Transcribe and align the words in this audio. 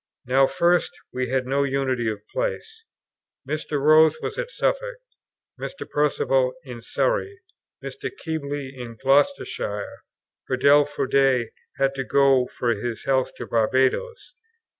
Now, 0.25 0.47
first, 0.47 0.89
we 1.13 1.29
had 1.29 1.45
no 1.45 1.61
unity 1.61 2.09
of 2.09 2.27
place. 2.33 2.85
Mr. 3.47 3.79
Rose 3.79 4.17
was 4.19 4.35
in 4.35 4.47
Suffolk, 4.47 4.97
Mr. 5.59 5.87
Perceval 5.87 6.55
in 6.63 6.81
Surrey, 6.81 7.39
Mr. 7.83 8.09
Keble 8.09 8.51
in 8.75 8.95
Gloucestershire; 8.99 9.99
Hurrell 10.49 10.85
Froude 10.85 11.51
had 11.77 11.93
to 11.93 12.03
go 12.03 12.47
for 12.47 12.69
his 12.73 13.03
health 13.03 13.35
to 13.35 13.45
Barbadoes. 13.45 14.33